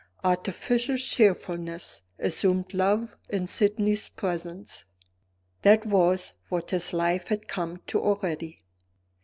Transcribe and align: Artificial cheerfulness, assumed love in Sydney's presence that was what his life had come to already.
Artificial 0.23 0.97
cheerfulness, 0.97 2.01
assumed 2.17 2.73
love 2.73 3.15
in 3.29 3.45
Sydney's 3.45 4.09
presence 4.09 4.85
that 5.61 5.85
was 5.85 6.33
what 6.49 6.71
his 6.71 6.91
life 6.91 7.27
had 7.27 7.47
come 7.47 7.81
to 7.85 8.01
already. 8.01 8.63